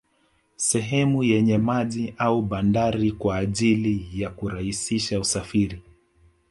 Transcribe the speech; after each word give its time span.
Sehemu 0.55 1.23
yenye 1.23 1.57
maji 1.57 2.13
au 2.17 2.41
bandari 2.41 3.11
kwa 3.11 3.37
ajili 3.37 4.09
ya 4.13 4.29
kurahisisha 4.29 5.19
usafiri 5.19 5.81